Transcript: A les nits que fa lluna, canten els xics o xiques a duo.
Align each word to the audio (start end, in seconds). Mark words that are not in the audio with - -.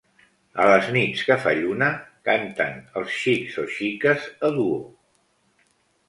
A 0.61 0.63
les 0.69 0.87
nits 0.93 1.19
que 1.25 1.35
fa 1.41 1.51
lluna, 1.57 1.89
canten 2.29 2.79
els 3.01 3.11
xics 3.17 3.59
o 3.65 3.67
xiques 3.75 4.25
a 4.49 4.51
duo. 4.57 4.81